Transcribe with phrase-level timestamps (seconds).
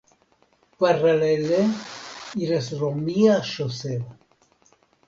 [0.83, 1.61] Paralele
[2.45, 4.15] iras romia ŝoseo.